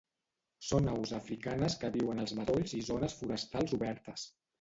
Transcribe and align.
Són 0.67 0.87
aus 0.93 1.11
africanes 1.17 1.75
que 1.83 1.91
viuen 1.95 2.21
als 2.23 2.33
matolls 2.39 2.73
i 2.79 2.81
zones 2.87 3.15
forestals 3.21 3.77
obertes. 3.79 4.25